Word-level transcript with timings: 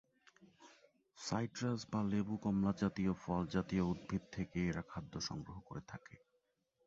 Citrus 1.17 1.79
বা 1.91 1.99
লেবু-কমলা 2.11 2.71
জাতীয় 2.81 3.13
ফল 3.23 3.41
জাতীয় 3.55 3.83
উদ্ভিদ 3.85 4.23
থেকে 4.31 4.57
এরা 4.69 4.83
খাদ্য 4.87 5.13
সংগ্রহ 5.29 5.57
করে 5.67 5.81
থাকে। 5.87 6.15